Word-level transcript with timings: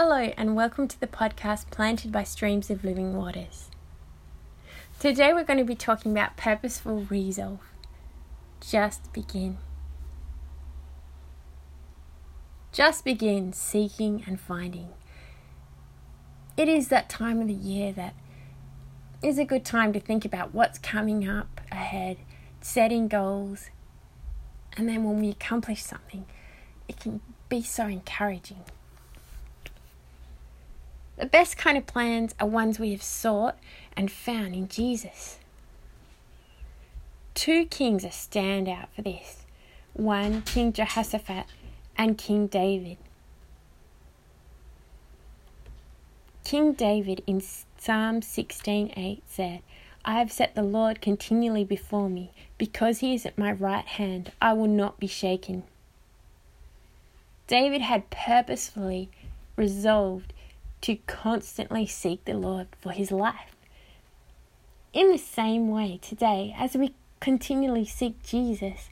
Hello, 0.00 0.32
and 0.36 0.54
welcome 0.54 0.86
to 0.86 1.00
the 1.00 1.08
podcast 1.08 1.72
Planted 1.72 2.12
by 2.12 2.22
Streams 2.22 2.70
of 2.70 2.84
Living 2.84 3.16
Waters. 3.16 3.68
Today, 5.00 5.32
we're 5.32 5.42
going 5.42 5.58
to 5.58 5.64
be 5.64 5.74
talking 5.74 6.12
about 6.12 6.36
purposeful 6.36 7.04
resolve. 7.10 7.58
Just 8.60 9.12
begin. 9.12 9.58
Just 12.70 13.04
begin 13.04 13.52
seeking 13.52 14.22
and 14.24 14.40
finding. 14.40 14.90
It 16.56 16.68
is 16.68 16.90
that 16.90 17.08
time 17.08 17.40
of 17.40 17.48
the 17.48 17.52
year 17.52 17.90
that 17.90 18.14
is 19.20 19.36
a 19.36 19.44
good 19.44 19.64
time 19.64 19.92
to 19.94 19.98
think 19.98 20.24
about 20.24 20.54
what's 20.54 20.78
coming 20.78 21.28
up 21.28 21.60
ahead, 21.72 22.18
setting 22.60 23.08
goals, 23.08 23.70
and 24.76 24.88
then 24.88 25.02
when 25.02 25.20
we 25.20 25.28
accomplish 25.28 25.82
something, 25.82 26.24
it 26.86 27.00
can 27.00 27.20
be 27.48 27.62
so 27.62 27.86
encouraging. 27.86 28.62
The 31.18 31.26
best 31.26 31.56
kind 31.56 31.76
of 31.76 31.84
plans 31.84 32.32
are 32.38 32.46
ones 32.46 32.78
we 32.78 32.92
have 32.92 33.02
sought 33.02 33.58
and 33.96 34.10
found 34.10 34.54
in 34.54 34.68
Jesus. 34.68 35.38
Two 37.34 37.66
kings 37.66 38.04
are 38.04 38.12
stand 38.12 38.68
out 38.68 38.94
for 38.94 39.02
this. 39.02 39.44
One, 39.94 40.42
King 40.42 40.72
Jehoshaphat 40.72 41.46
and 41.96 42.16
King 42.16 42.46
David. 42.46 42.98
King 46.44 46.72
David 46.72 47.24
in 47.26 47.40
Psalm 47.40 48.20
16:8 48.20 49.20
said, 49.26 49.62
I 50.04 50.20
have 50.20 50.30
set 50.30 50.54
the 50.54 50.62
Lord 50.62 51.00
continually 51.00 51.64
before 51.64 52.08
me, 52.08 52.30
because 52.58 53.00
he 53.00 53.12
is 53.14 53.26
at 53.26 53.36
my 53.36 53.50
right 53.50 53.84
hand, 53.84 54.30
I 54.40 54.52
will 54.52 54.68
not 54.68 55.00
be 55.00 55.08
shaken. 55.08 55.64
David 57.48 57.80
had 57.80 58.08
purposefully 58.08 59.10
resolved 59.56 60.32
to 60.82 60.96
constantly 61.06 61.86
seek 61.86 62.24
the 62.24 62.34
Lord 62.34 62.68
for 62.80 62.92
his 62.92 63.10
life. 63.10 63.56
In 64.92 65.10
the 65.10 65.18
same 65.18 65.68
way, 65.70 65.98
today, 66.00 66.54
as 66.58 66.74
we 66.74 66.94
continually 67.20 67.84
seek 67.84 68.22
Jesus, 68.22 68.90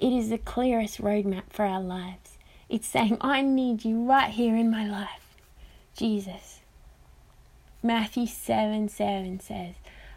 it 0.00 0.12
is 0.12 0.28
the 0.28 0.38
clearest 0.38 1.00
roadmap 1.00 1.44
for 1.50 1.64
our 1.64 1.80
lives. 1.80 2.38
It's 2.68 2.86
saying, 2.86 3.18
I 3.20 3.42
need 3.42 3.84
you 3.84 4.04
right 4.04 4.30
here 4.30 4.56
in 4.56 4.70
my 4.70 4.88
life. 4.88 5.36
Jesus. 5.96 6.60
Matthew 7.82 8.26
7 8.26 8.88
7 8.88 9.40
says, 9.40 9.74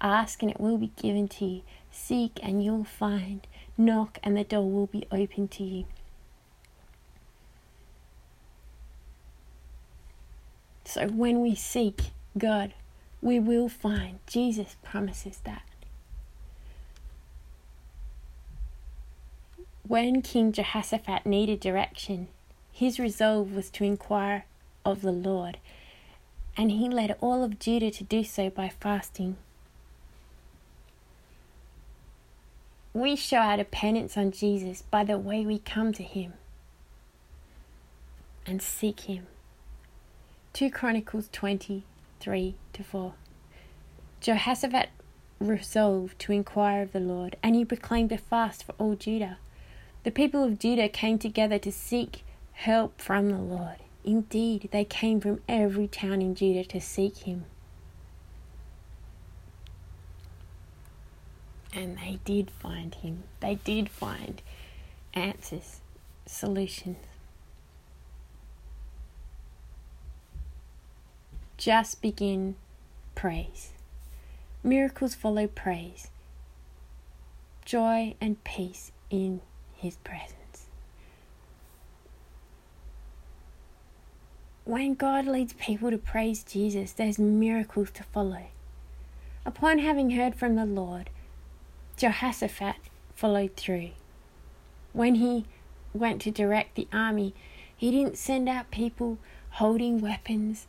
Ask 0.00 0.42
and 0.42 0.50
it 0.50 0.60
will 0.60 0.78
be 0.78 0.92
given 1.00 1.28
to 1.28 1.44
you. 1.44 1.62
Seek 1.90 2.38
and 2.42 2.64
you'll 2.64 2.84
find. 2.84 3.46
Knock 3.76 4.18
and 4.22 4.36
the 4.36 4.44
door 4.44 4.70
will 4.70 4.86
be 4.86 5.06
open 5.10 5.48
to 5.48 5.64
you. 5.64 5.84
So 10.88 11.06
when 11.06 11.42
we 11.42 11.54
seek 11.54 12.12
God, 12.38 12.72
we 13.20 13.38
will 13.38 13.68
find. 13.68 14.20
Jesus 14.26 14.76
promises 14.82 15.38
that. 15.44 15.60
When 19.86 20.22
King 20.22 20.50
Jehoshaphat 20.50 21.26
needed 21.26 21.60
direction, 21.60 22.28
his 22.72 22.98
resolve 22.98 23.52
was 23.52 23.68
to 23.72 23.84
inquire 23.84 24.46
of 24.82 25.02
the 25.02 25.12
Lord, 25.12 25.58
and 26.56 26.70
he 26.70 26.88
led 26.88 27.14
all 27.20 27.44
of 27.44 27.58
Judah 27.58 27.90
to 27.90 28.04
do 28.04 28.24
so 28.24 28.48
by 28.48 28.70
fasting. 28.70 29.36
We 32.94 33.14
show 33.14 33.36
our 33.36 33.58
dependence 33.58 34.16
on 34.16 34.30
Jesus 34.32 34.80
by 34.90 35.04
the 35.04 35.18
way 35.18 35.44
we 35.44 35.58
come 35.58 35.92
to 35.92 36.02
him 36.02 36.32
and 38.46 38.62
seek 38.62 39.00
him. 39.00 39.26
2 40.52 40.70
Chronicles 40.70 41.28
23 41.32 42.54
to 42.72 42.82
4. 42.82 43.12
Jehoshaphat 44.20 44.88
resolved 45.38 46.18
to 46.18 46.32
inquire 46.32 46.82
of 46.82 46.92
the 46.92 47.00
Lord, 47.00 47.36
and 47.42 47.54
he 47.54 47.64
proclaimed 47.64 48.10
a 48.12 48.18
fast 48.18 48.64
for 48.64 48.74
all 48.78 48.96
Judah. 48.96 49.38
The 50.04 50.10
people 50.10 50.42
of 50.42 50.58
Judah 50.58 50.88
came 50.88 51.18
together 51.18 51.58
to 51.60 51.70
seek 51.70 52.24
help 52.52 53.00
from 53.00 53.30
the 53.30 53.38
Lord. 53.38 53.76
Indeed, 54.04 54.70
they 54.72 54.84
came 54.84 55.20
from 55.20 55.40
every 55.48 55.86
town 55.86 56.22
in 56.22 56.34
Judah 56.34 56.64
to 56.64 56.80
seek 56.80 57.18
him. 57.18 57.44
And 61.74 61.98
they 61.98 62.18
did 62.24 62.50
find 62.50 62.94
him. 62.94 63.24
They 63.40 63.56
did 63.56 63.90
find 63.90 64.40
answers, 65.14 65.80
solutions. 66.26 66.96
Just 71.58 72.00
begin 72.00 72.54
praise. 73.16 73.72
Miracles 74.62 75.16
follow 75.16 75.48
praise. 75.48 76.08
Joy 77.64 78.14
and 78.20 78.42
peace 78.44 78.92
in 79.10 79.40
His 79.74 79.96
presence. 79.96 80.66
When 84.64 84.94
God 84.94 85.26
leads 85.26 85.52
people 85.54 85.90
to 85.90 85.98
praise 85.98 86.44
Jesus, 86.44 86.92
there's 86.92 87.18
miracles 87.18 87.90
to 87.94 88.04
follow. 88.04 88.46
Upon 89.44 89.80
having 89.80 90.10
heard 90.10 90.36
from 90.36 90.54
the 90.54 90.64
Lord, 90.64 91.10
Jehoshaphat 91.96 92.76
followed 93.16 93.56
through. 93.56 93.90
When 94.92 95.16
he 95.16 95.46
went 95.92 96.22
to 96.22 96.30
direct 96.30 96.76
the 96.76 96.86
army, 96.92 97.34
he 97.76 97.90
didn't 97.90 98.16
send 98.16 98.48
out 98.48 98.70
people 98.70 99.18
holding 99.50 100.00
weapons 100.00 100.68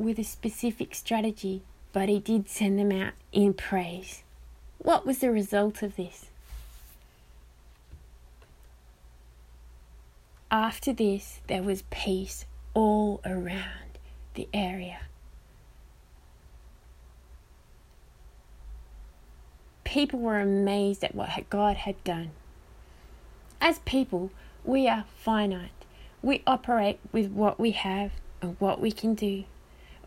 with 0.00 0.18
a 0.18 0.24
specific 0.24 0.94
strategy, 0.94 1.62
but 1.92 2.08
he 2.08 2.18
did 2.18 2.48
send 2.48 2.78
them 2.78 2.90
out 2.90 3.12
in 3.32 3.52
praise. 3.52 4.22
What 4.78 5.04
was 5.04 5.18
the 5.18 5.30
result 5.30 5.82
of 5.82 5.96
this? 5.96 6.26
After 10.50 10.92
this, 10.92 11.40
there 11.48 11.62
was 11.62 11.84
peace 11.90 12.46
all 12.72 13.20
around 13.26 13.98
the 14.34 14.48
area. 14.54 15.00
People 19.84 20.20
were 20.20 20.40
amazed 20.40 21.04
at 21.04 21.14
what 21.14 21.50
God 21.50 21.76
had 21.76 22.02
done. 22.04 22.30
As 23.60 23.80
people, 23.80 24.30
we 24.64 24.88
are 24.88 25.04
finite. 25.18 25.70
We 26.22 26.42
operate 26.46 27.00
with 27.12 27.30
what 27.30 27.60
we 27.60 27.72
have 27.72 28.12
and 28.40 28.56
what 28.58 28.80
we 28.80 28.92
can 28.92 29.14
do 29.14 29.44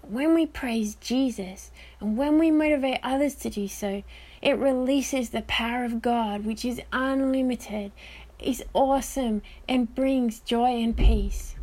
when 0.09 0.33
we 0.33 0.45
praise 0.45 0.95
Jesus 0.95 1.71
and 1.99 2.17
when 2.17 2.37
we 2.37 2.51
motivate 2.51 2.99
others 3.03 3.35
to 3.35 3.49
do 3.49 3.67
so, 3.67 4.03
it 4.41 4.57
releases 4.57 5.29
the 5.29 5.43
power 5.43 5.85
of 5.85 6.01
God, 6.01 6.45
which 6.45 6.65
is 6.65 6.81
unlimited, 6.91 7.91
is 8.39 8.63
awesome, 8.73 9.41
and 9.67 9.93
brings 9.95 10.39
joy 10.41 10.81
and 10.83 10.95
peace. 10.95 11.55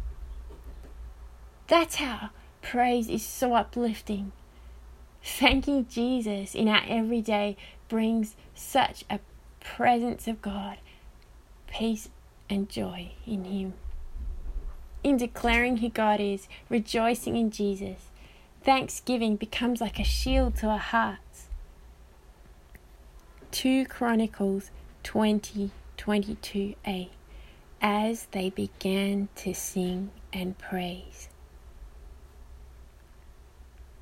That's 1.67 1.97
how 1.97 2.31
praise 2.63 3.09
is 3.09 3.25
so 3.25 3.55
uplifting. 3.55 4.33
Thanking 5.23 5.87
Jesus 5.87 6.55
in 6.55 6.69
our 6.69 6.83
everyday 6.89 7.57
brings 7.89 8.35
such 8.55 9.05
a 9.11 9.21
presence 9.61 10.27
of 10.27 10.41
God, 10.41 10.79
peace, 11.67 12.09
and 12.49 12.69
joy 12.69 13.13
in 13.27 13.45
Him. 13.45 13.75
In 15.05 15.17
declaring 15.17 15.79
who 15.79 15.91
God 15.91 16.21
is, 16.21 16.49
rejoicing 16.69 17.37
in 17.37 17.51
Jesus, 17.51 18.10
Thanksgiving 18.63 19.37
becomes 19.37 19.81
like 19.81 19.99
a 19.99 20.05
shield 20.05 20.57
to 20.57 20.67
our 20.67 20.79
hearts. 20.79 21.47
2 23.53 23.87
Chronicles 23.87 24.71
20 25.03 25.71
22a 25.97 27.09
As 27.81 28.27
they 28.33 28.51
began 28.51 29.29
to 29.37 29.55
sing 29.55 30.11
and 30.33 30.59
praise. 30.59 31.29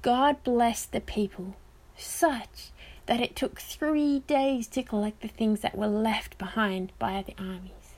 God 0.02 0.42
blessed 0.44 0.92
the 0.92 1.00
people 1.00 1.54
such 1.96 2.70
that 3.06 3.20
it 3.20 3.34
took 3.34 3.60
three 3.60 4.20
days 4.20 4.66
to 4.68 4.82
collect 4.82 5.22
the 5.22 5.28
things 5.28 5.60
that 5.60 5.76
were 5.76 5.86
left 5.88 6.36
behind 6.38 6.92
by 6.98 7.24
the 7.26 7.34
armies. 7.38 7.94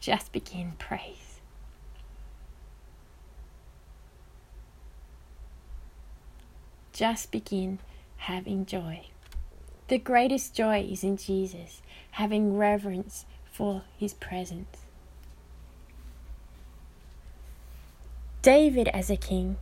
Just 0.00 0.32
begin 0.32 0.72
praise. 0.78 1.29
Just 7.00 7.30
begin 7.30 7.78
having 8.18 8.66
joy. 8.66 9.00
The 9.88 9.96
greatest 9.96 10.54
joy 10.54 10.82
is 10.82 11.02
in 11.02 11.16
Jesus, 11.16 11.80
having 12.10 12.58
reverence 12.58 13.24
for 13.50 13.84
his 13.96 14.12
presence. 14.12 14.84
David, 18.42 18.88
as 18.88 19.08
a 19.08 19.16
king, 19.16 19.56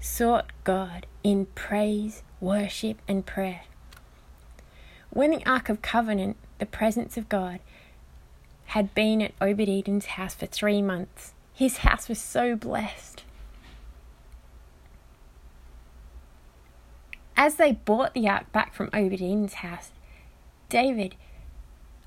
sought 0.00 0.50
God 0.64 1.06
in 1.22 1.46
praise, 1.54 2.24
worship, 2.40 3.00
and 3.06 3.24
prayer. 3.24 3.62
When 5.10 5.30
the 5.30 5.48
Ark 5.48 5.68
of 5.68 5.80
Covenant, 5.80 6.36
the 6.58 6.66
presence 6.66 7.16
of 7.16 7.28
God, 7.28 7.60
had 8.64 8.96
been 8.96 9.22
at 9.22 9.34
Obed 9.40 9.68
Edom's 9.68 10.06
house 10.06 10.34
for 10.34 10.46
three 10.46 10.82
months, 10.82 11.34
His 11.52 11.78
house 11.78 12.08
was 12.08 12.20
so 12.20 12.56
blessed. 12.56 13.23
As 17.44 17.56
they 17.56 17.72
brought 17.72 18.14
the 18.14 18.26
ark 18.26 18.50
back 18.52 18.72
from 18.72 18.88
Edom's 18.94 19.54
house, 19.54 19.90
David 20.70 21.14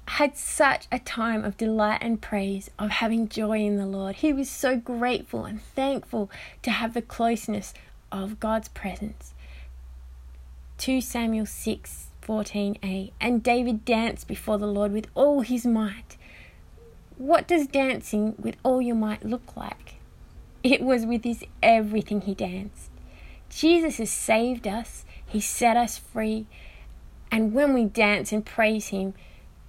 had 0.07 0.35
such 0.35 0.87
a 0.91 0.97
time 0.97 1.45
of 1.45 1.57
delight 1.57 1.99
and 2.01 2.19
praise, 2.19 2.71
of 2.79 2.89
having 2.89 3.29
joy 3.29 3.59
in 3.59 3.77
the 3.77 3.85
Lord. 3.85 4.15
He 4.15 4.33
was 4.33 4.49
so 4.49 4.77
grateful 4.77 5.45
and 5.45 5.61
thankful 5.61 6.31
to 6.63 6.71
have 6.71 6.95
the 6.95 7.03
closeness 7.03 7.75
of 8.11 8.39
God's 8.39 8.69
presence. 8.69 9.35
2 10.79 11.01
Samuel 11.01 11.45
6 11.45 12.07
14a 12.23 13.11
And 13.21 13.43
David 13.43 13.85
danced 13.85 14.27
before 14.27 14.57
the 14.57 14.65
Lord 14.65 14.91
with 14.91 15.05
all 15.13 15.41
his 15.41 15.67
might. 15.67 16.17
What 17.19 17.47
does 17.47 17.67
dancing 17.67 18.33
with 18.39 18.57
all 18.63 18.81
your 18.81 18.95
might 18.95 19.23
look 19.23 19.55
like? 19.55 19.97
It 20.63 20.81
was 20.81 21.05
with 21.05 21.23
his 21.25 21.43
everything 21.61 22.21
he 22.21 22.33
danced. 22.33 22.89
Jesus 23.49 23.97
has 23.97 24.09
saved 24.09 24.67
us, 24.67 25.05
he 25.27 25.39
set 25.39 25.77
us 25.77 25.97
free, 25.97 26.47
and 27.31 27.53
when 27.53 27.73
we 27.73 27.85
dance 27.85 28.31
and 28.31 28.45
praise 28.45 28.87
him, 28.87 29.13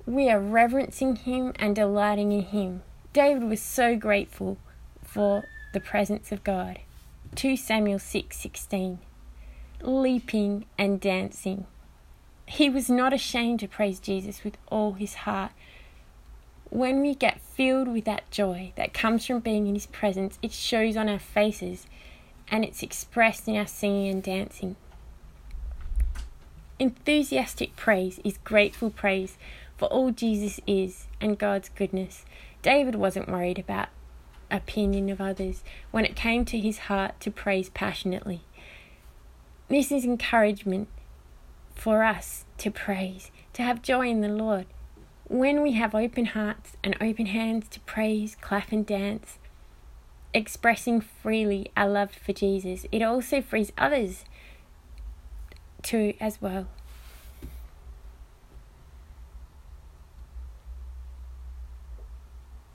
we 0.06 0.31
are 0.31 0.40
reverencing 0.40 1.16
him 1.16 1.52
and 1.56 1.76
delighting 1.76 2.32
in 2.32 2.43
him. 2.43 2.82
David 3.12 3.43
was 3.43 3.60
so 3.60 3.96
grateful 3.96 4.56
for 5.02 5.44
the 5.75 5.81
presence 5.81 6.32
of 6.32 6.44
God. 6.44 6.78
2 7.34 7.56
Samuel 7.56 7.99
6:16 7.99 8.99
leaping 9.82 10.64
and 10.76 11.00
dancing. 11.00 11.66
He 12.46 12.70
was 12.70 12.88
not 12.88 13.12
ashamed 13.12 13.60
to 13.60 13.69
praise 13.69 14.00
Jesus 14.00 14.43
with 14.43 14.56
all 14.69 14.94
his 14.94 15.14
heart. 15.14 15.52
When 16.70 17.00
we 17.00 17.14
get 17.14 17.40
filled 17.40 17.88
with 17.88 18.05
that 18.05 18.31
joy 18.31 18.72
that 18.76 18.94
comes 18.94 19.26
from 19.26 19.40
being 19.40 19.66
in 19.66 19.75
his 19.75 19.87
presence, 19.87 20.38
it 20.43 20.52
shows 20.52 20.96
on 20.96 21.08
our 21.08 21.19
faces 21.19 21.87
and 22.50 22.64
it's 22.64 22.82
expressed 22.82 23.46
in 23.49 23.56
our 23.56 23.66
singing 23.66 24.08
and 24.08 24.22
dancing. 24.22 24.76
Enthusiastic 26.80 27.75
praise 27.75 28.20
is 28.22 28.38
grateful 28.44 28.90
praise 28.90 29.36
for 29.76 29.86
all 29.86 30.12
Jesus 30.12 30.60
is 30.64 31.08
and 31.20 31.36
God's 31.36 31.70
goodness. 31.70 32.25
David 32.62 32.94
wasn't 32.94 33.28
worried 33.28 33.58
about 33.58 33.88
opinion 34.48 35.10
of 35.10 35.20
others 35.20 35.64
when 35.90 36.04
it 36.04 36.14
came 36.14 36.44
to 36.44 36.58
his 36.58 36.78
heart 36.78 37.19
to 37.20 37.32
praise 37.32 37.69
passionately. 37.70 38.42
This 39.69 39.90
is 39.90 40.04
encouragement 40.04 40.88
for 41.75 42.04
us 42.04 42.44
to 42.58 42.70
praise, 42.70 43.32
to 43.54 43.62
have 43.62 43.82
joy 43.82 44.08
in 44.08 44.20
the 44.20 44.28
Lord. 44.28 44.66
When 45.26 45.62
we 45.62 45.72
have 45.72 45.94
open 45.96 46.26
hearts 46.26 46.76
and 46.82 46.96
open 47.00 47.26
hands 47.26 47.69
to 47.70 47.81
praise, 47.81 48.36
clap, 48.40 48.72
and 48.72 48.86
dance, 48.86 49.38
expressing 50.32 51.00
freely 51.00 51.70
our 51.76 51.88
love 51.88 52.12
for 52.12 52.32
Jesus, 52.32 52.86
it 52.92 53.02
also 53.02 53.42
frees 53.42 53.72
others 53.76 54.24
to 55.88 56.14
as 56.20 56.40
well. 56.40 56.67